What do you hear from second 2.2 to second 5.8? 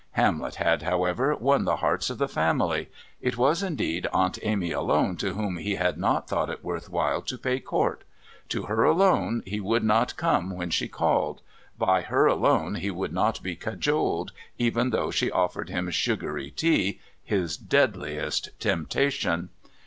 family; it was, indeed, Aunt Amy alone to whom he